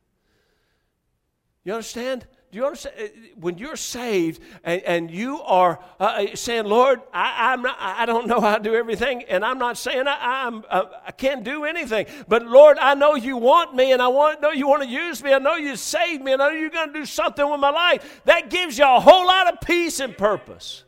[1.63, 2.25] You understand?
[2.51, 2.95] Do you understand?
[2.97, 3.07] Uh,
[3.39, 8.05] when you're saved and, and you are uh, uh, saying, Lord, I, I'm not, I
[8.05, 11.43] don't know how to do everything, and I'm not saying I, I'm, uh, I can't
[11.43, 14.83] do anything, but Lord, I know you want me, and I want, know you want
[14.83, 15.33] to use me.
[15.33, 17.69] I know you saved me, and I know you're going to do something with my
[17.69, 18.21] life.
[18.23, 20.85] That gives you a whole lot of peace and purpose.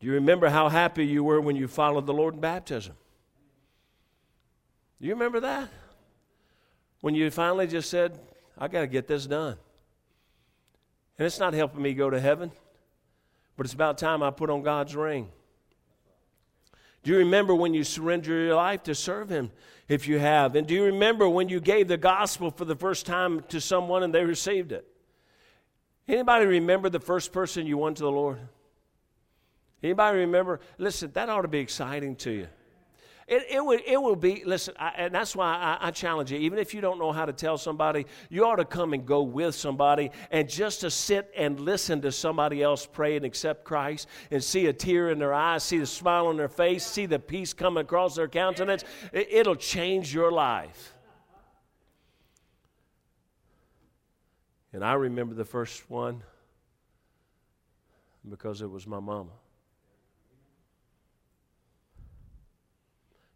[0.00, 2.94] Do you remember how happy you were when you followed the Lord in baptism?
[5.04, 5.68] You remember that?
[7.02, 8.18] When you finally just said,
[8.56, 9.58] I got to get this done.
[11.18, 12.50] And it's not helping me go to heaven,
[13.54, 15.28] but it's about time I put on God's ring.
[17.02, 19.50] Do you remember when you surrendered your life to serve Him,
[19.88, 20.56] if you have?
[20.56, 24.04] And do you remember when you gave the gospel for the first time to someone
[24.04, 24.88] and they received it?
[26.08, 28.38] Anybody remember the first person you won to the Lord?
[29.82, 30.60] Anybody remember?
[30.78, 32.48] Listen, that ought to be exciting to you.
[33.26, 36.38] It, it, will, it will be, listen, I, and that's why I, I, challenge you.
[36.38, 39.22] Even if you don't know how to tell somebody, you ought to come and go
[39.22, 44.08] with somebody and just to sit and listen to somebody else pray and accept Christ
[44.30, 47.18] and see a tear in their eyes, see the smile on their face, see the
[47.18, 48.84] peace come across their countenance.
[49.12, 50.92] It, it'll change your life.
[54.74, 56.22] And I remember the first one
[58.28, 59.30] because it was my mama.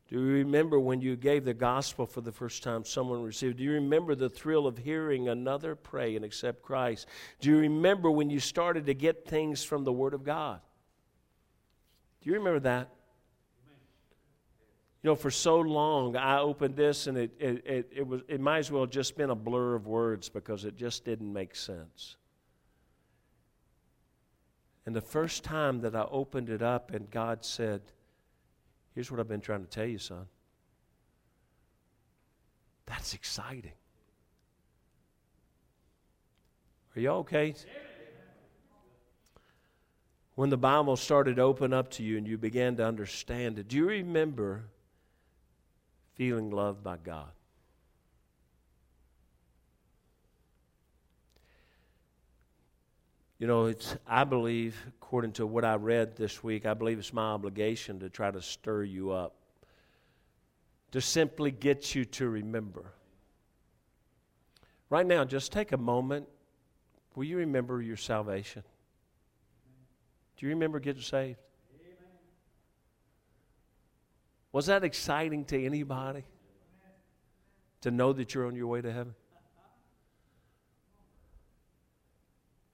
[0.08, 3.58] Do you remember when you gave the gospel for the first time, someone received?
[3.58, 7.06] Do you remember the thrill of hearing another pray and accept Christ?
[7.40, 10.60] Do you remember when you started to get things from the Word of God?
[12.22, 12.88] Do you remember that?
[15.02, 18.40] You know, for so long, I opened this and it, it, it, it, was, it
[18.40, 22.16] might as well just been a blur of words because it just didn't make sense.
[24.86, 27.82] And the first time that I opened it up and God said,
[28.98, 30.26] Here's what I've been trying to tell you, son.
[32.84, 33.70] That's exciting.
[36.96, 37.54] Are you okay?
[40.34, 43.68] When the Bible started to open up to you and you began to understand it,
[43.68, 44.64] do you remember
[46.16, 47.30] feeling loved by God?
[53.38, 57.12] You know, it's, I believe, according to what I read this week, I believe it's
[57.12, 59.36] my obligation to try to stir you up,
[60.90, 62.92] to simply get you to remember.
[64.90, 66.26] Right now, just take a moment.
[67.14, 68.64] Will you remember your salvation?
[70.36, 71.38] Do you remember getting saved?
[74.50, 76.24] Was that exciting to anybody?
[77.82, 79.14] To know that you're on your way to heaven?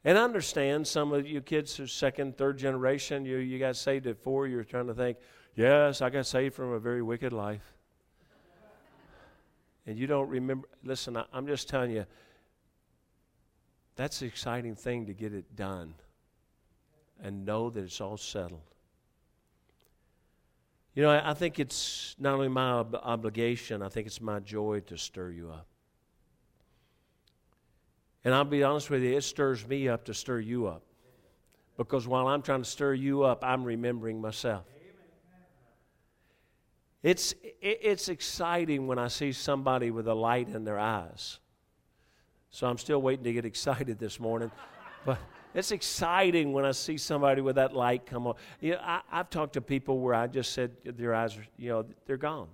[0.04, 3.24] And I understand some of you kids who are second, third generation.
[3.24, 4.46] You, you got saved at four.
[4.46, 5.16] You're trying to think,
[5.54, 7.72] yes, I got saved from a very wicked life.
[9.86, 10.68] And you don't remember.
[10.82, 12.04] Listen, I, I'm just telling you,
[13.96, 15.94] that's the exciting thing to get it done
[17.22, 18.60] and know that it's all settled.
[20.94, 24.40] You know, I, I think it's not only my ob- obligation, I think it's my
[24.40, 25.66] joy to stir you up.
[28.24, 30.82] And I'll be honest with you, it stirs me up to stir you up.
[31.76, 34.64] Because while I'm trying to stir you up, I'm remembering myself.
[37.02, 41.38] It's, it's exciting when I see somebody with a light in their eyes.
[42.50, 44.50] So I'm still waiting to get excited this morning.
[45.04, 45.18] But
[45.52, 48.37] it's exciting when I see somebody with that light come on.
[48.60, 51.68] You know, I, have talked to people where I just said their eyes, are, you
[51.68, 52.48] know, they're gone.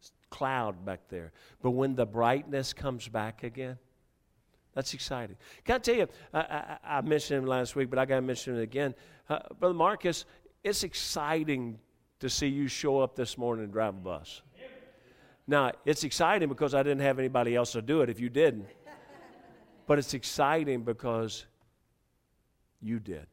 [0.00, 1.32] It's cloud back there.
[1.62, 3.78] But when the brightness comes back again,
[4.74, 5.36] that's exciting.
[5.64, 8.22] Can I tell you, I, I, I mentioned him last week, but I got to
[8.22, 8.94] mention it again.
[9.28, 10.24] Uh, Brother Marcus,
[10.64, 11.78] it's exciting
[12.20, 14.42] to see you show up this morning and drive a bus.
[15.46, 18.66] Now, it's exciting because I didn't have anybody else to do it if you didn't.
[19.86, 21.44] But it's exciting because
[22.80, 23.26] you did.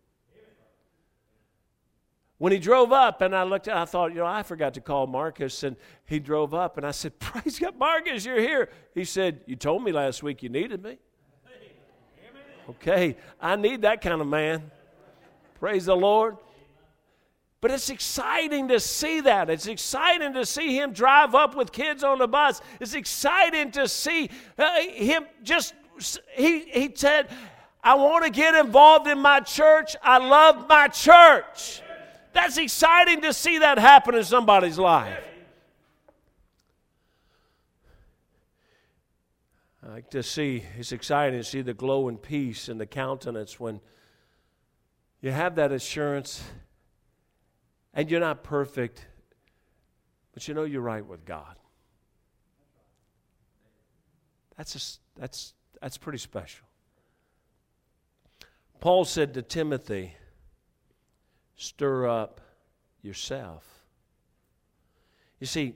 [2.39, 4.81] When he drove up, and I looked, at I thought, you know, I forgot to
[4.81, 5.75] call Marcus, and
[6.05, 9.83] he drove up, and I said, "Praise God, Marcus, you're here." He said, "You told
[9.83, 10.99] me last week you needed me."
[12.69, 14.69] Okay, I need that kind of man.
[15.59, 16.37] Praise the Lord.
[17.61, 19.49] But it's exciting to see that.
[19.49, 22.61] It's exciting to see him drive up with kids on the bus.
[22.79, 25.73] It's exciting to see uh, him just,
[26.35, 27.29] he, he said,
[27.83, 29.95] I want to get involved in my church.
[30.01, 31.81] I love my church.
[32.31, 35.17] That's exciting to see that happen in somebody's life.
[39.89, 43.81] Like to see, it's exciting to see the glow and peace in the countenance when
[45.19, 46.43] you have that assurance
[47.95, 49.07] and you're not perfect,
[50.31, 51.55] but you know you're right with God.
[54.57, 56.67] That's, just, that's, that's pretty special.
[58.79, 60.13] Paul said to Timothy,
[61.55, 62.41] stir up
[63.01, 63.65] yourself.
[65.39, 65.73] You see,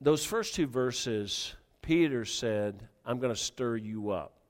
[0.00, 4.41] those first two verses Peter said, I'm going to stir you up.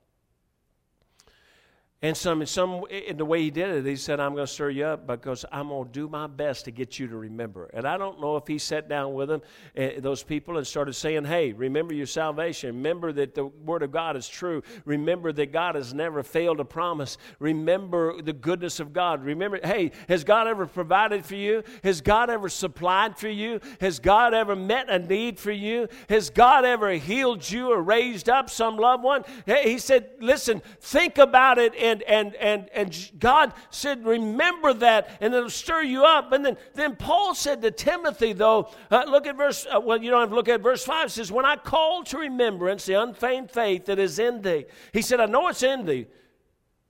[2.04, 4.52] And some, in some, in the way he did it, he said, "I'm going to
[4.52, 7.70] stir you up because I'm going to do my best to get you to remember."
[7.72, 9.40] And I don't know if he sat down with them,
[9.78, 12.74] uh, those people, and started saying, "Hey, remember your salvation.
[12.74, 14.64] Remember that the word of God is true.
[14.84, 17.18] Remember that God has never failed a promise.
[17.38, 19.24] Remember the goodness of God.
[19.24, 21.62] Remember, hey, has God ever provided for you?
[21.84, 23.60] Has God ever supplied for you?
[23.80, 25.86] Has God ever met a need for you?
[26.08, 31.18] Has God ever healed you or raised up some loved one?" He said, "Listen, think
[31.18, 36.32] about it." And, and, and, and God said, Remember that, and it'll stir you up.
[36.32, 40.10] And then, then Paul said to Timothy, though, uh, look at verse, uh, well, you
[40.10, 43.50] don't have to look at verse 5, says, When I call to remembrance the unfeigned
[43.50, 46.06] faith that is in thee, he said, I know it's in thee.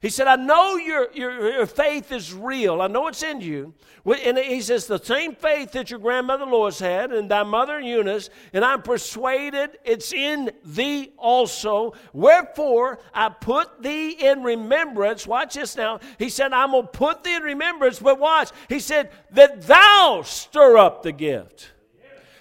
[0.02, 2.82] He said, I know your, your, your, faith is real.
[2.82, 3.72] I know it's in you.
[4.04, 8.28] And he says, the same faith that your grandmother Lois had and thy mother Eunice,
[8.52, 11.94] and I'm persuaded it's in thee also.
[12.12, 15.24] Wherefore I put thee in remembrance.
[15.24, 16.00] Watch this now.
[16.18, 18.50] He said, I'm going to put thee in remembrance, but watch.
[18.68, 21.70] He said, that thou stir up the gift.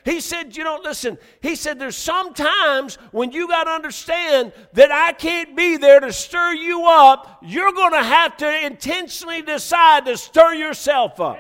[0.04, 4.52] He said, you know, listen, he said, there's some times when you got to understand
[4.74, 7.40] that I can't be there to stir you up.
[7.44, 11.40] You're going to have to intentionally decide to stir yourself up.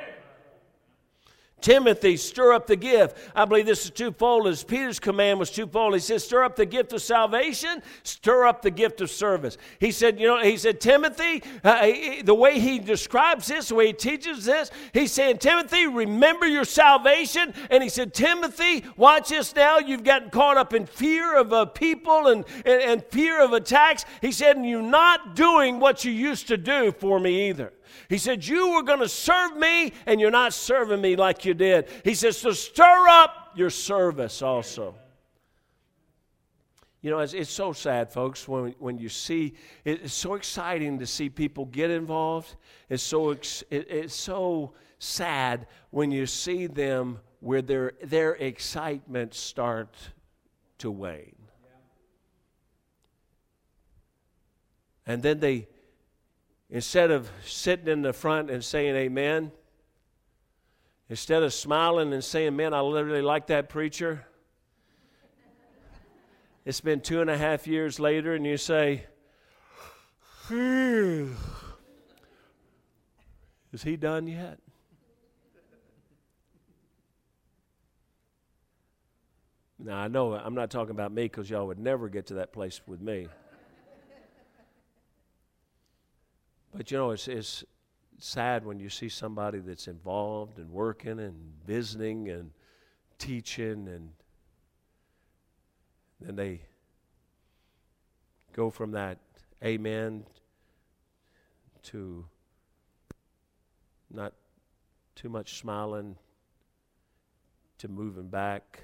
[1.61, 3.17] Timothy, stir up the gift.
[3.35, 5.93] I believe this is twofold, as Peter's command was twofold.
[5.93, 9.57] He said, stir up the gift of salvation, stir up the gift of service.
[9.79, 11.87] He said, you know, he said, Timothy, uh,
[12.23, 16.65] the way he describes this, the way he teaches this, he's saying, Timothy, remember your
[16.65, 17.53] salvation.
[17.69, 19.79] And he said, Timothy, watch this now.
[19.79, 24.05] You've gotten caught up in fear of uh, people and, and, and fear of attacks.
[24.21, 27.73] He said, and you're not doing what you used to do for me either.
[28.09, 31.53] He said, You were going to serve me, and you're not serving me like you
[31.53, 31.87] did.
[32.03, 34.95] He says, So stir up your service also.
[37.01, 41.07] You know, it's, it's so sad, folks, when, when you see, it's so exciting to
[41.07, 42.55] see people get involved.
[42.89, 50.09] It's so, it, it's so sad when you see them where their, their excitement starts
[50.77, 51.35] to wane.
[55.07, 55.67] And then they
[56.71, 59.51] instead of sitting in the front and saying amen,
[61.09, 64.25] instead of smiling and saying, Man, I literally like that preacher,
[66.63, 69.05] it's been two and a half years later, and you say,
[70.49, 71.33] Is
[73.83, 74.59] he done yet?
[79.83, 82.53] Now, I know I'm not talking about me because y'all would never get to that
[82.53, 83.27] place with me.
[86.73, 87.63] But you know, it's, it's
[88.17, 92.51] sad when you see somebody that's involved and working and visiting and
[93.17, 94.11] teaching, and
[96.19, 96.61] then they
[98.53, 99.17] go from that
[99.63, 100.25] amen
[101.83, 102.25] to
[104.09, 104.33] not
[105.15, 106.15] too much smiling
[107.77, 108.81] to moving back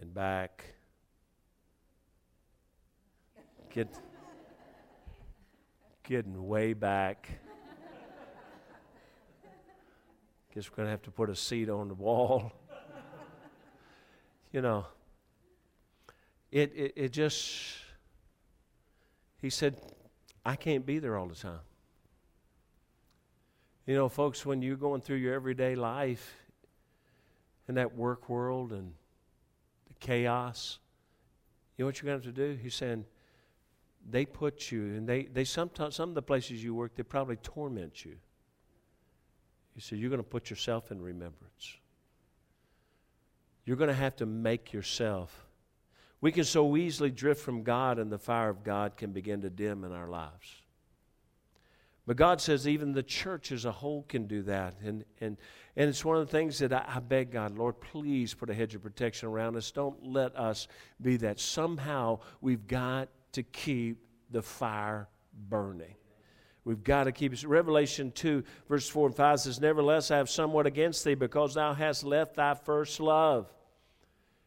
[0.00, 0.64] and back.
[3.70, 3.88] Get
[6.04, 7.28] getting way back.
[10.54, 12.52] Guess we're going to have to put a seat on the wall.
[14.52, 14.86] you know,
[16.52, 17.50] it, it, it just,
[19.40, 19.76] he said,
[20.44, 21.58] I can't be there all the time.
[23.86, 26.34] You know, folks, when you're going through your everyday life
[27.66, 28.92] in that work world and
[29.88, 30.78] the chaos,
[31.76, 32.62] you know what you're going to have to do?
[32.62, 33.06] He's saying,
[34.08, 37.36] they put you, and they, they sometimes, some of the places you work, they probably
[37.36, 38.16] torment you.
[39.74, 41.76] He said, You're going to put yourself in remembrance.
[43.64, 45.46] You're going to have to make yourself.
[46.20, 49.50] We can so easily drift from God, and the fire of God can begin to
[49.50, 50.62] dim in our lives.
[52.06, 54.74] But God says even the church as a whole can do that.
[54.84, 55.38] And, and,
[55.74, 58.54] and it's one of the things that I, I, beg God, Lord, please put a
[58.54, 59.70] hedge of protection around us.
[59.70, 60.68] Don't let us
[61.00, 61.40] be that.
[61.40, 63.98] Somehow we've got to keep
[64.30, 65.08] the fire
[65.48, 65.94] burning.
[66.64, 67.34] We've got to keep.
[67.46, 71.74] Revelation 2, verse 4 and 5 says, Nevertheless, I have somewhat against thee, because thou
[71.74, 73.52] hast left thy first love.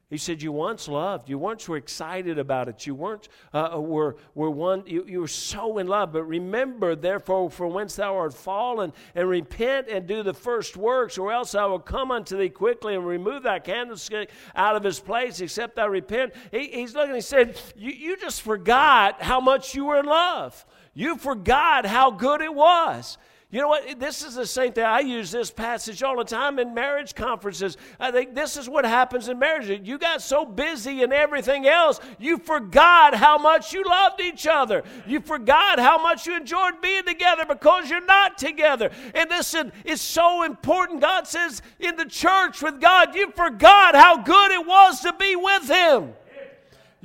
[0.09, 1.27] He said, You once loved.
[1.27, 2.87] You once were excited about it.
[2.87, 6.13] You weren't, uh, uh, were, were one, you, you were so in love.
[6.13, 11.17] But remember, therefore, from whence thou art fallen, and repent and do the first works,
[11.17, 14.99] or else I will come unto thee quickly and remove thy candlestick out of his
[14.99, 16.33] place, except thou repent.
[16.51, 20.65] He, he's looking, he said, you, you just forgot how much you were in love.
[20.93, 23.17] You forgot how good it was.
[23.49, 23.97] You know what?
[23.97, 24.83] This is the same thing.
[24.83, 27.77] I use this passage all the time in marriage conferences.
[27.97, 29.87] I think this is what happens in marriage.
[29.87, 34.83] You got so busy and everything else, you forgot how much you loved each other.
[35.05, 38.91] You forgot how much you enjoyed being together because you're not together.
[39.15, 40.99] And listen, it's so important.
[40.99, 45.37] God says in the church with God, you forgot how good it was to be
[45.37, 46.13] with Him.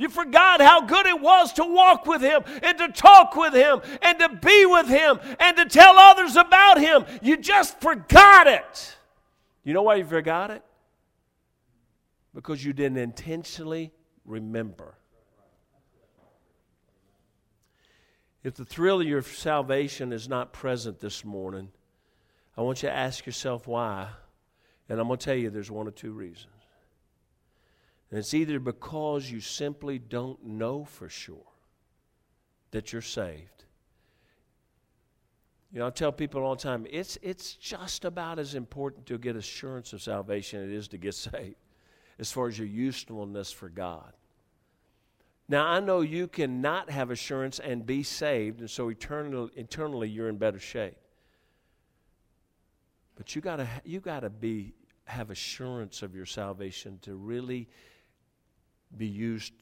[0.02, 3.82] You forgot how good it was to walk with Him and to talk with Him
[4.02, 7.04] and to be with Him and to tell others about Him.
[7.22, 8.96] You just forgot it.
[9.62, 10.64] You know why you forgot it?
[12.34, 13.92] Because you didn't intentionally
[14.24, 14.96] remember.
[18.42, 21.68] If the thrill of your salvation is not present this morning,
[22.56, 24.08] I want you to ask yourself why.
[24.88, 26.51] And I'm going to tell you there's one or two reasons.
[28.12, 31.50] And it's either because you simply don't know for sure
[32.70, 33.64] that you're saved.
[35.72, 39.16] You know, I tell people all the time, it's, it's just about as important to
[39.16, 41.56] get assurance of salvation as it is to get saved,
[42.18, 44.12] as far as your usefulness for God.
[45.48, 50.28] Now, I know you cannot have assurance and be saved, and so eternally, eternally you're
[50.28, 50.98] in better shape.
[53.16, 57.68] But you gotta you gotta be have assurance of your salvation to really
[58.96, 59.52] be used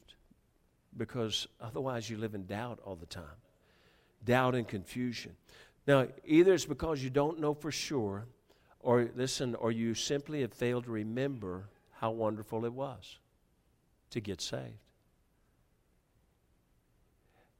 [0.97, 3.41] because otherwise you live in doubt all the time
[4.25, 5.35] doubt and confusion.
[5.87, 8.27] Now, either it's because you don't know for sure,
[8.79, 13.19] or listen, or you simply have failed to remember how wonderful it was
[14.11, 14.77] to get saved.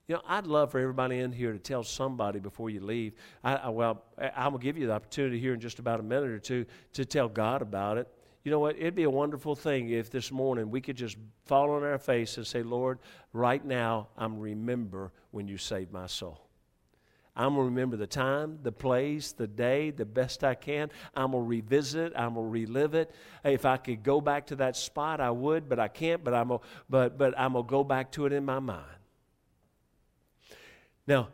[0.07, 3.13] You know, I'd love for everybody in here to tell somebody before you leave.
[3.43, 6.03] I, I, well, I'm going to give you the opportunity here in just about a
[6.03, 8.07] minute or two to tell God about it.
[8.43, 8.75] You know what?
[8.77, 12.37] It'd be a wonderful thing if this morning we could just fall on our face
[12.37, 12.99] and say, Lord,
[13.33, 16.47] right now I'm remember when you saved my soul.
[17.35, 20.89] I'm going to remember the time, the place, the day, the best I can.
[21.15, 22.13] I'm going to revisit it.
[22.17, 23.13] I'm going to relive it.
[23.45, 26.23] If I could go back to that spot, I would, but I can't.
[26.23, 28.85] But I'm going but, but I'm going to go back to it in my mind.
[31.07, 31.29] Now,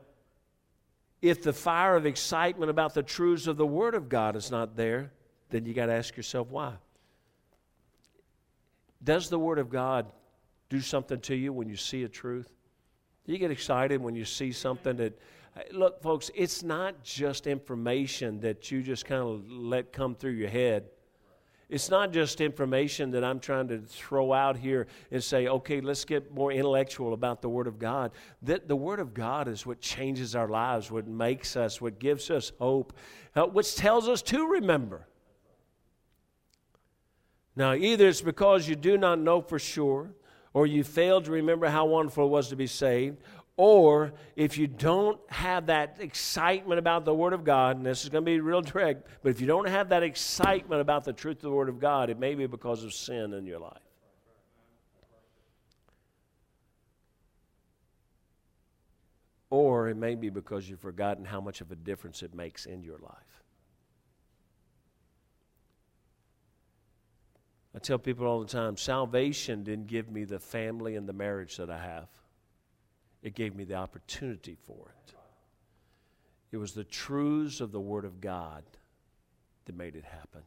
[1.22, 4.76] if the fire of excitement about the truths of the Word of God is not
[4.76, 5.12] there,
[5.49, 6.74] then you got to ask yourself why.
[9.03, 10.07] Does the Word of God
[10.69, 12.51] do something to you when you see a truth?
[13.25, 15.19] You get excited when you see something that,
[15.71, 20.49] look, folks, it's not just information that you just kind of let come through your
[20.49, 20.85] head.
[21.69, 26.05] It's not just information that I'm trying to throw out here and say, okay, let's
[26.05, 28.11] get more intellectual about the Word of God.
[28.43, 32.31] That the Word of God is what changes our lives, what makes us, what gives
[32.31, 32.93] us hope,
[33.35, 35.07] uh, which tells us to remember.
[37.58, 40.12] Now, either it's because you do not know for sure,
[40.53, 43.18] or you failed to remember how wonderful it was to be saved,
[43.58, 48.10] or if you don't have that excitement about the Word of God, and this is
[48.10, 51.38] going to be real direct, but if you don't have that excitement about the truth
[51.38, 53.82] of the Word of God, it may be because of sin in your life.
[59.49, 62.84] Or it may be because you've forgotten how much of a difference it makes in
[62.84, 63.46] your life.
[67.78, 71.57] I tell people all the time salvation didn't give me the family and the marriage
[71.57, 72.07] that I have.
[73.21, 75.13] It gave me the opportunity for it.
[76.51, 78.63] It was the truths of the Word of God
[79.65, 80.41] that made it happen.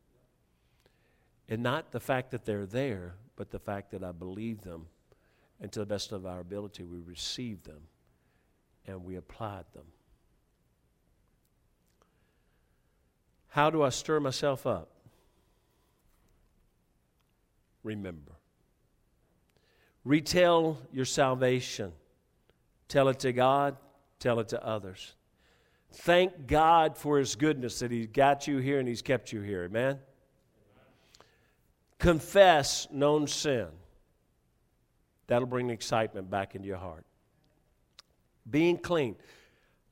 [1.48, 4.86] And not the fact that they're there, but the fact that I believe them,
[5.60, 7.82] and to the best of our ability, we received them
[8.88, 9.86] and we applied them.
[13.50, 14.88] How do I stir myself up?
[17.82, 18.32] Remember.
[20.04, 21.92] Retell your salvation.
[22.88, 23.76] Tell it to God,
[24.18, 25.14] tell it to others.
[25.92, 29.64] Thank God for His goodness that He's got you here and He's kept you here.
[29.64, 29.98] Amen?
[31.98, 33.68] Confess known sin.
[35.26, 37.04] That'll bring excitement back into your heart.
[38.50, 39.16] Being clean.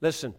[0.00, 0.34] Listen,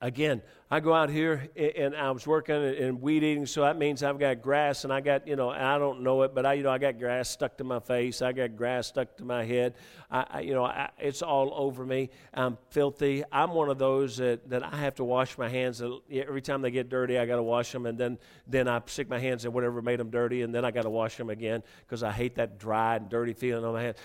[0.00, 4.02] again, I go out here and I was working and weed eating, so that means
[4.02, 6.64] I've got grass and I got, you know, I don't know it, but I, you
[6.64, 8.20] know, I got grass stuck to my face.
[8.20, 9.74] I got grass stuck to my head.
[10.10, 12.10] I, I you know, I, it's all over me.
[12.34, 13.22] I'm filthy.
[13.30, 15.80] I'm one of those that, that I have to wash my hands
[16.10, 17.16] every time they get dirty.
[17.16, 18.18] I got to wash them, and then
[18.48, 20.90] then I stick my hands in whatever made them dirty, and then I got to
[20.90, 23.98] wash them again because I hate that dry and dirty feeling on my hands.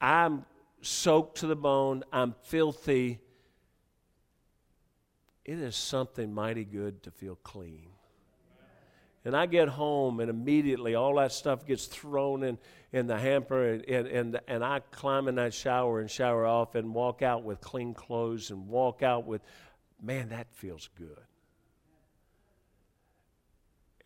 [0.00, 0.44] I'm
[0.82, 2.04] soaked to the bone.
[2.12, 3.20] I'm filthy
[5.50, 7.88] it is something mighty good to feel clean.
[9.24, 12.56] And I get home, and immediately all that stuff gets thrown in,
[12.92, 16.76] in the hamper, and, and, and, and I climb in that shower and shower off
[16.76, 19.42] and walk out with clean clothes and walk out with,
[20.00, 21.18] man, that feels good.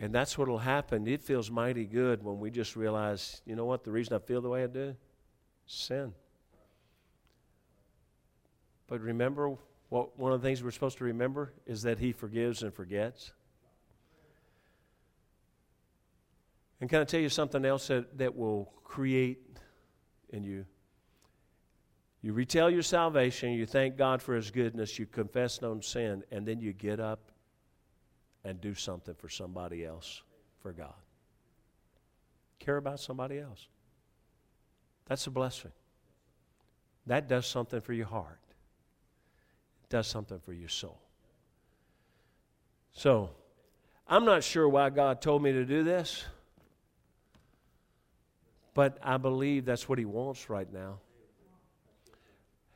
[0.01, 1.07] And that's what will happen.
[1.07, 4.41] It feels mighty good when we just realize, you know what, the reason I feel
[4.41, 4.97] the way I do?
[5.67, 6.15] Sin.
[8.87, 9.59] But remember
[9.95, 13.33] one of the things we're supposed to remember is that He forgives and forgets.
[16.81, 19.39] And can I tell you something else that, that will create
[20.31, 20.67] in you?
[22.23, 26.45] You retell your salvation, you thank God for His goodness, you confess known sin, and
[26.45, 27.31] then you get up
[28.43, 30.23] and do something for somebody else
[30.61, 30.95] for God.
[32.59, 33.69] Care about somebody else.
[35.07, 35.73] That's a blessing.
[37.07, 38.41] That does something for your heart
[39.95, 40.99] does something for your soul.
[42.91, 43.31] So,
[44.09, 46.25] I'm not sure why God told me to do this,
[48.75, 50.99] but I believe that's what He wants right now.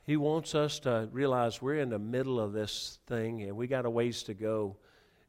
[0.06, 3.84] He wants us to realize we're in the middle of this thing and we got
[3.84, 4.76] a ways to go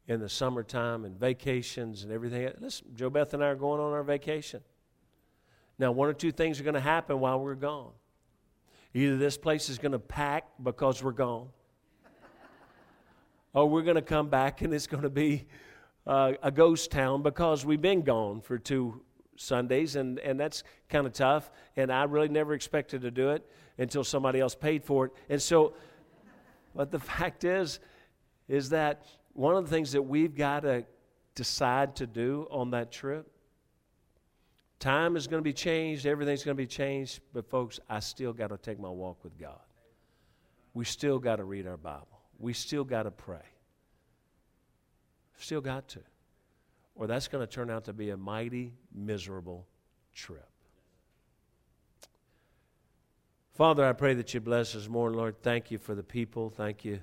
[0.06, 2.52] in the summertime and vacations and everything.
[2.60, 4.60] Listen, Joe Beth and I are going on our vacation.
[5.76, 7.90] Now, one or two things are going to happen while we're gone.
[8.94, 11.48] Either this place is going to pack because we're gone,
[13.52, 15.46] or we're going to come back and it's going to be
[16.06, 19.02] uh, a ghost town because we've been gone for two
[19.36, 21.50] Sundays, and, and that's kind of tough.
[21.76, 23.48] And I really never expected to do it
[23.78, 25.12] until somebody else paid for it.
[25.28, 25.74] And so,
[26.74, 27.80] but the fact is,
[28.48, 30.84] is that one of the things that we've got to
[31.34, 33.30] decide to do on that trip,
[34.78, 38.32] time is going to be changed, everything's going to be changed, but folks, I still
[38.32, 39.60] got to take my walk with God.
[40.74, 42.19] We still got to read our Bible.
[42.40, 43.44] We still got to pray.
[45.38, 46.00] Still got to.
[46.96, 49.66] Or that's going to turn out to be a mighty, miserable
[50.14, 50.48] trip.
[53.54, 55.10] Father, I pray that you bless us more.
[55.10, 56.50] Lord, thank you for the people.
[56.50, 57.00] Thank you